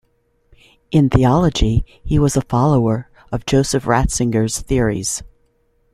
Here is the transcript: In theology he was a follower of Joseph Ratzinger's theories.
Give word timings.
In 0.89 1.11
theology 1.11 1.85
he 2.03 2.17
was 2.17 2.35
a 2.35 2.41
follower 2.41 3.07
of 3.31 3.45
Joseph 3.45 3.83
Ratzinger's 3.85 4.59
theories. 4.59 5.21